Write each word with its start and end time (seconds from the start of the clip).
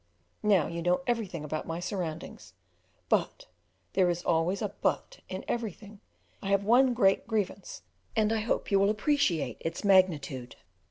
Now 0.41 0.65
you 0.65 0.81
know 0.81 1.01
everything 1.05 1.43
about 1.43 1.67
my 1.67 1.79
surroundings; 1.79 2.55
but 3.07 3.45
there 3.93 4.09
is 4.09 4.23
always 4.23 4.63
a 4.63 4.69
but 4.81 5.19
in 5.29 5.45
everything 5.47 5.99
I 6.41 6.47
have 6.47 6.63
one 6.63 6.95
great 6.95 7.27
grievance, 7.27 7.83
and 8.15 8.33
I 8.33 8.39
hope 8.39 8.71
you 8.71 8.79
will 8.79 8.89
appreciate 8.89 9.57
its 9.59 9.83
magnitude. 9.83 10.55